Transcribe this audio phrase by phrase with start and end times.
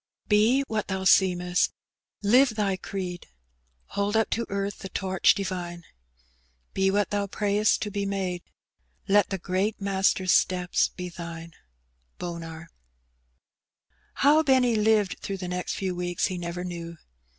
[0.27, 1.69] Bo nbat (hoa seemeBb;
[2.23, 3.27] live tbj creed.
[3.89, 5.83] Hold Dp to earth the torch divine;
[6.73, 8.41] Be what thou prayest to be made;
[9.07, 11.53] Let the great Master'a ateps be thine.
[12.19, 12.67] OW
[14.41, 16.97] Benny lived through the next few ""'weeks lie never knew.